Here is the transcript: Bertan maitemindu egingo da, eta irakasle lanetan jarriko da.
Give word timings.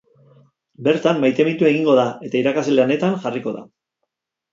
Bertan 0.85 1.19
maitemindu 1.23 1.67
egingo 1.71 1.97
da, 1.99 2.05
eta 2.29 2.39
irakasle 2.39 2.79
lanetan 2.79 3.19
jarriko 3.27 3.55
da. 3.59 3.63